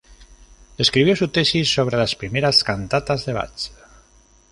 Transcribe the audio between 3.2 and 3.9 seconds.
de Bach.